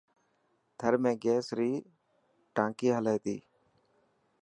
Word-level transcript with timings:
ٿر 0.79 0.93
۾ 1.05 1.11
گيس 1.23 1.47
ري 1.57 1.71
ٽانڪي 2.55 2.87
هلي 2.97 3.15
ٿي. 3.23 3.37